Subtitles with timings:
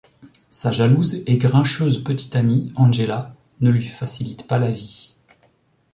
[0.49, 5.13] Sa jalouse et grincheuse petite amie, Angela ne lui facilite pas la vie.